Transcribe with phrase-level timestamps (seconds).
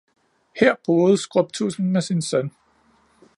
[0.55, 2.51] her boede skrubtudsen med sin søn.